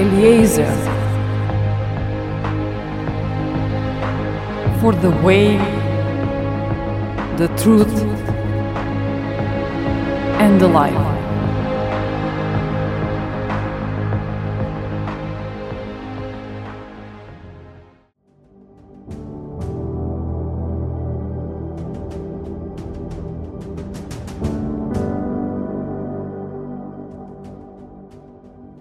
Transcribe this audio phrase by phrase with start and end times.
[0.00, 0.72] Eliezer
[4.80, 5.58] for the way,
[7.36, 8.02] the truth,
[10.40, 11.19] and the life.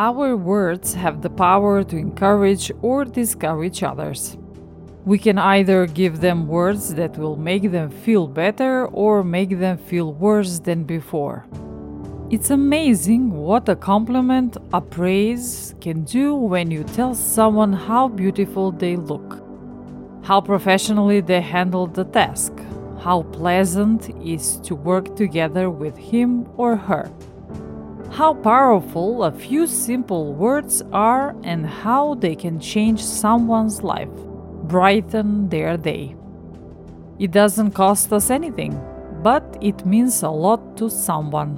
[0.00, 4.38] Our words have the power to encourage or discourage others.
[5.04, 9.76] We can either give them words that will make them feel better or make them
[9.76, 11.44] feel worse than before.
[12.30, 18.72] It's amazing what a compliment, a praise, can do when you tell someone how beautiful
[18.72, 19.42] they look,
[20.22, 22.54] how professionally they handled the task,
[23.00, 27.10] how pleasant it is to work together with him or her
[28.20, 34.10] how powerful a few simple words are and how they can change someone's life,
[34.64, 36.14] brighten their day.
[37.18, 38.78] It doesn't cost us anything,
[39.22, 41.56] but it means a lot to someone.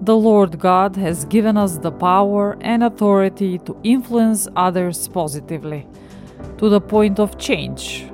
[0.00, 5.86] The Lord God has given us the power and authority to influence others positively,
[6.56, 8.10] to the point of change,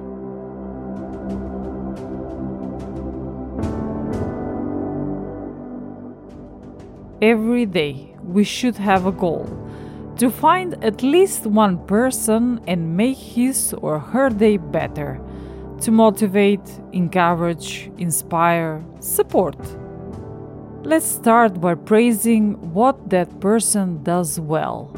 [7.22, 9.46] every day we should have a goal
[10.18, 15.20] to find at least one person and make his or her day better,
[15.80, 16.60] to motivate,
[16.92, 19.56] encourage, inspire, support.
[20.84, 24.90] Let's start by praising what that person does well,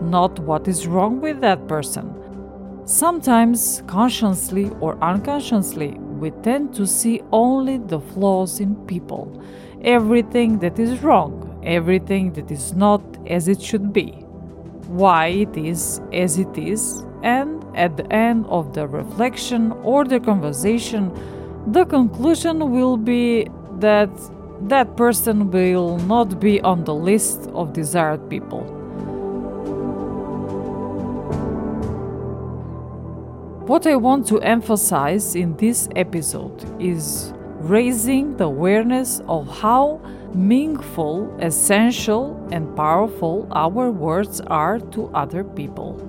[0.00, 2.14] not what is wrong with that person.
[2.84, 9.42] Sometimes, consciously or unconsciously, we tend to see only the flaws in people,
[9.82, 14.10] everything that is wrong, everything that is not as it should be,
[14.86, 20.20] why it is as it is, and at the end of the reflection or the
[20.20, 21.12] conversation,
[21.72, 23.48] the conclusion will be
[23.78, 24.10] that
[24.62, 28.64] that person will not be on the list of desired people.
[33.68, 40.00] What I want to emphasize in this episode is raising the awareness of how
[40.34, 46.04] meaningful, essential, and powerful our words are to other people.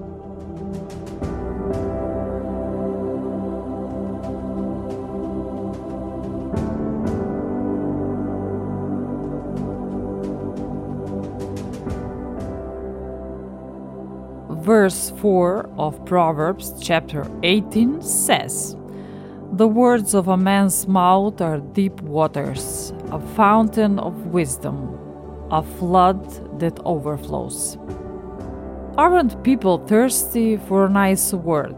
[14.61, 18.75] Verse 4 of Proverbs chapter 18 says,
[19.59, 24.97] The words of a man's mouth are deep waters, a fountain of wisdom,
[25.51, 26.23] a flood
[26.61, 27.77] that overflows.
[28.95, 31.75] Aren't people thirsty for a nice word,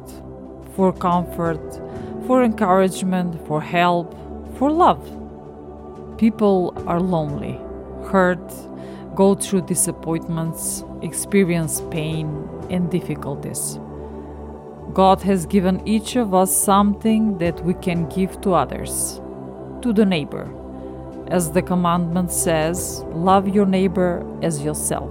[0.75, 1.81] for comfort,
[2.27, 4.13] for encouragement, for help,
[4.59, 5.01] for love?
[6.19, 7.59] People are lonely,
[8.11, 8.47] hurt,
[9.15, 13.79] go through disappointments, experience pain and difficulties.
[14.93, 19.21] God has given each of us something that we can give to others,
[19.81, 20.49] to the neighbor
[21.31, 25.09] as the commandment says, love your neighbor as yourself.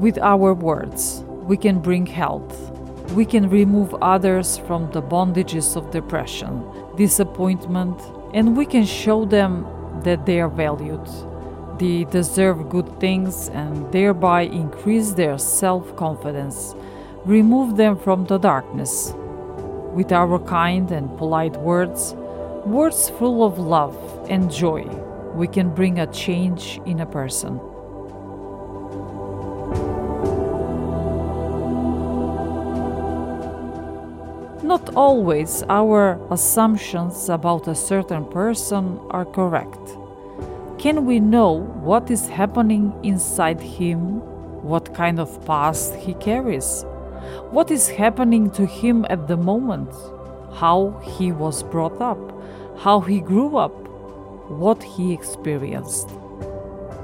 [0.00, 2.70] With our words, we can bring health.
[3.10, 6.64] We can remove others from the bondages of depression,
[6.96, 8.00] disappointment,
[8.32, 9.66] and we can show them
[10.04, 11.08] that they are valued.
[11.78, 16.74] They deserve good things and thereby increase their self confidence,
[17.24, 19.12] remove them from the darkness,
[19.94, 22.14] with our kind and polite words,
[22.64, 23.96] words full of love
[24.28, 24.84] and joy,
[25.34, 27.60] we can bring a change in a person.
[34.62, 39.98] Not always our assumptions about a certain person are correct.
[40.84, 44.20] Can we know what is happening inside him,
[44.62, 46.84] what kind of past he carries?
[47.50, 49.90] what is happening to him at the moment,
[50.52, 52.18] how he was brought up,
[52.78, 53.72] how he grew up,
[54.50, 56.10] what he experienced.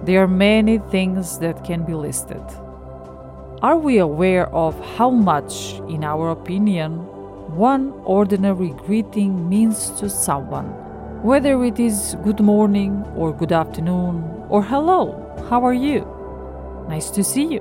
[0.04, 2.42] There are many things that can be listed.
[3.62, 6.98] Are we aware of how much, in our opinion,
[7.56, 10.89] one ordinary greeting means to someone?
[11.22, 16.06] Whether it is good morning or good afternoon or hello, how are you?
[16.88, 17.60] Nice to see you.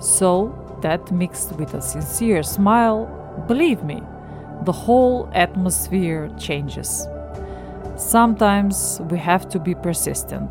[0.00, 0.52] So,
[0.82, 3.06] that mixed with a sincere smile,
[3.46, 4.02] believe me,
[4.64, 7.06] the whole atmosphere changes.
[7.96, 10.50] Sometimes we have to be persistent.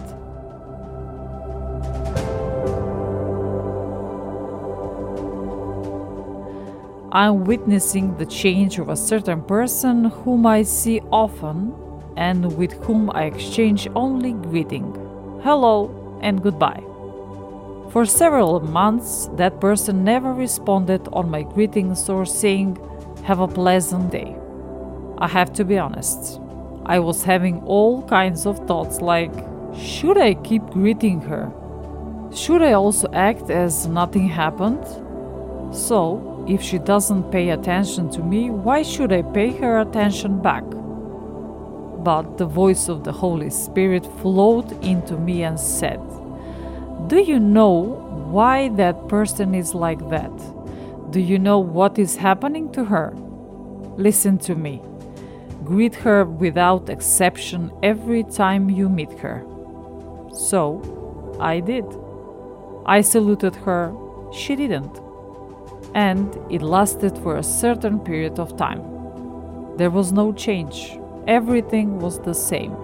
[7.12, 11.89] I'm witnessing the change of a certain person whom I see often
[12.20, 14.94] and with whom I exchange only greeting
[15.42, 16.84] hello and goodbye.
[17.92, 22.78] For several months, that person never responded on my greetings or saying,
[23.24, 24.36] Have a pleasant day.
[25.18, 26.40] I have to be honest,
[26.86, 29.34] I was having all kinds of thoughts like,
[29.74, 31.52] Should I keep greeting her?
[32.34, 34.86] Should I also act as nothing happened?
[35.74, 40.64] So, if she doesn't pay attention to me, why should I pay her attention back?
[42.04, 46.00] But the voice of the Holy Spirit flowed into me and said,
[47.08, 47.72] Do you know
[48.32, 50.32] why that person is like that?
[51.12, 53.14] Do you know what is happening to her?
[53.98, 54.82] Listen to me.
[55.64, 59.44] Greet her without exception every time you meet her.
[60.32, 61.86] So, I did.
[62.86, 63.94] I saluted her,
[64.32, 65.00] she didn't.
[65.96, 68.82] And it lasted for a certain period of time.
[69.78, 72.76] There was no change, everything was the same.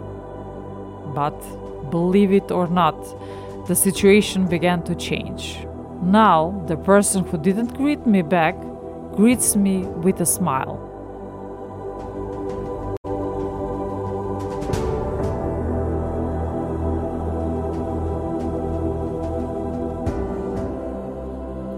[1.13, 1.39] But,
[1.89, 2.97] believe it or not,
[3.67, 5.65] the situation began to change.
[6.01, 8.55] Now, the person who didn't greet me back
[9.15, 10.85] greets me with a smile.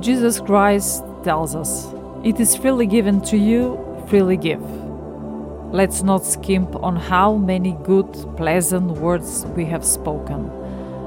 [0.01, 1.87] Jesus Christ tells us,
[2.23, 3.77] It is freely given to you,
[4.07, 4.86] freely give.
[5.71, 10.49] Let's not skimp on how many good, pleasant words we have spoken.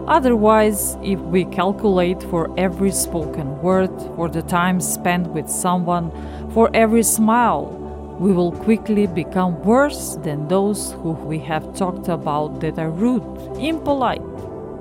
[0.07, 6.11] Otherwise, if we calculate for every spoken word, for the time spent with someone,
[6.53, 7.77] for every smile,
[8.21, 13.23] we will quickly become worse than those who we have talked about that are rude,
[13.59, 14.21] impolite,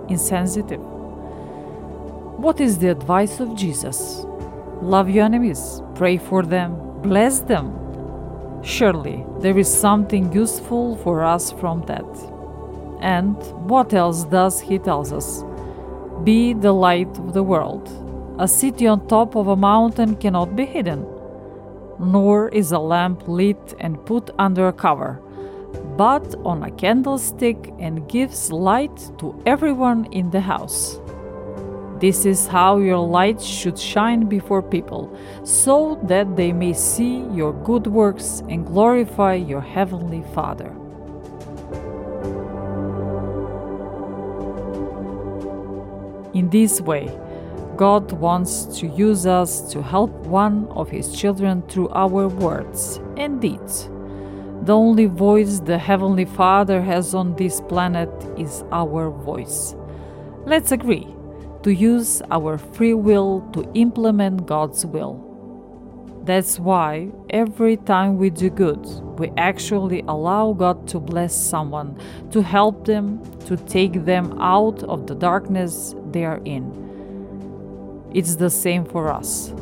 [0.09, 0.81] insensitive.
[0.81, 4.25] What is the advice of Jesus?
[4.81, 7.88] Love your enemies, pray for them, bless them.
[8.61, 12.05] Surely there is something useful for us from that.
[13.01, 13.35] And
[13.69, 15.43] what else does he tells us?
[16.23, 17.89] Be the light of the world.
[18.39, 21.05] A city on top of a mountain cannot be hidden,
[21.99, 25.21] nor is a lamp lit and put under a cover,
[25.97, 30.99] but on a candlestick and gives light to everyone in the house.
[31.99, 35.13] This is how your light should shine before people,
[35.43, 40.73] so that they may see your good works and glorify your heavenly Father.
[46.33, 47.11] In this way,
[47.75, 53.41] God wants to use us to help one of His children through our words and
[53.41, 53.89] deeds.
[54.61, 59.75] The only voice the Heavenly Father has on this planet is our voice.
[60.45, 61.18] Let's agree
[61.63, 65.25] to use our free will to implement God's will.
[66.23, 68.85] That's why every time we do good,
[69.19, 71.97] we actually allow God to bless someone,
[72.31, 78.09] to help them, to take them out of the darkness they are in.
[78.13, 79.53] It's the same for us.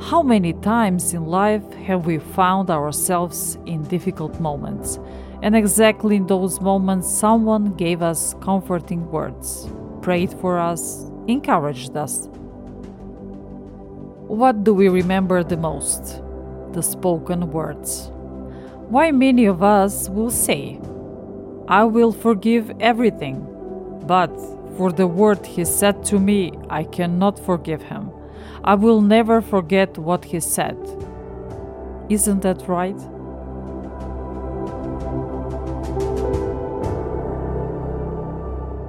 [0.00, 4.98] How many times in life have we found ourselves in difficult moments?
[5.42, 9.68] And exactly in those moments, someone gave us comforting words,
[10.00, 12.28] prayed for us, encouraged us.
[14.26, 16.22] What do we remember the most?
[16.72, 18.10] The spoken words.
[18.88, 20.80] Why many of us will say,
[21.68, 23.46] I will forgive everything,
[24.06, 24.34] but
[24.76, 28.10] for the word he said to me, I cannot forgive him.
[28.64, 30.78] I will never forget what he said.
[32.08, 33.00] Isn't that right?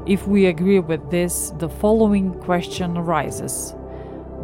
[0.05, 3.74] If we agree with this, the following question arises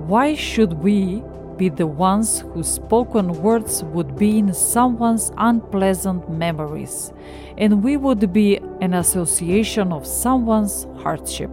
[0.07, 1.21] Why should we
[1.57, 7.11] be the ones whose spoken words would be in someone's unpleasant memories,
[7.57, 11.51] and we would be an association of someone's hardship?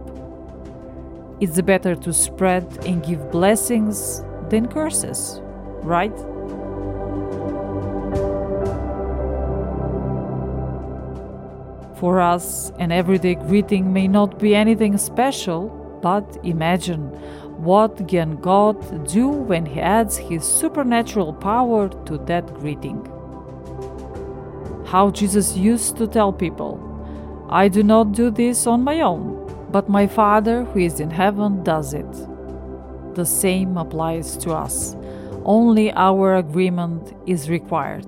[1.41, 5.41] It's better to spread and give blessings than curses,
[5.83, 6.17] right?
[11.99, 15.69] For us, an everyday greeting may not be anything special,
[16.01, 17.07] but imagine
[17.57, 23.03] what can God do when He adds His supernatural power to that greeting.
[24.85, 26.79] How Jesus used to tell people,
[27.49, 31.63] I do not do this on my own, but my Father who is in heaven
[31.63, 32.11] does it.
[33.15, 34.95] The same applies to us.
[35.43, 38.05] Only our agreement is required.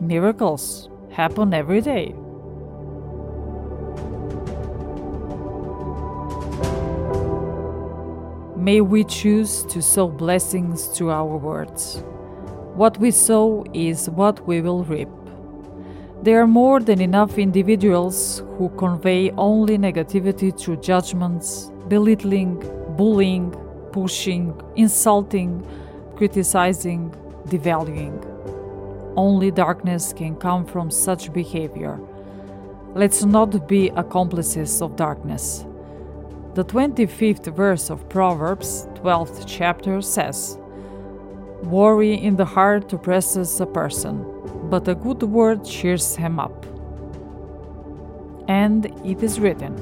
[0.00, 2.14] Miracles happen every day.
[8.62, 12.04] May we choose to sow blessings through our words.
[12.76, 15.08] What we sow is what we will reap.
[16.22, 22.62] There are more than enough individuals who convey only negativity through judgments, belittling,
[22.96, 23.50] bullying,
[23.90, 25.66] pushing, insulting,
[26.14, 27.10] criticizing,
[27.48, 28.14] devaluing.
[29.16, 31.98] Only darkness can come from such behavior.
[32.94, 35.66] Let's not be accomplices of darkness.
[36.54, 40.58] The 25th verse of Proverbs, 12th chapter, says,
[41.62, 44.22] Worry in the heart oppresses a person,
[44.68, 46.66] but a good word cheers him up.
[48.48, 49.72] And it is written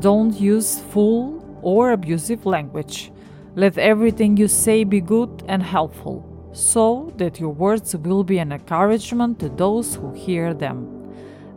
[0.00, 3.12] Don't use fool or abusive language.
[3.54, 8.52] Let everything you say be good and helpful, so that your words will be an
[8.52, 10.99] encouragement to those who hear them.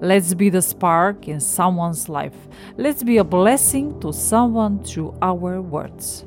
[0.03, 2.36] Let's be the spark in someone's life.
[2.75, 6.25] Let's be a blessing to someone through our words.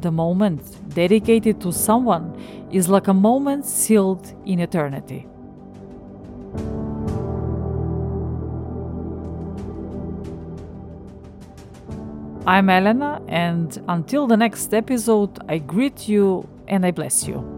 [0.00, 2.38] The moment dedicated to someone
[2.70, 5.26] is like a moment sealed in eternity.
[12.46, 17.55] I'm Elena, and until the next episode, I greet you and I bless you.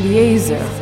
[0.00, 0.79] Eliezer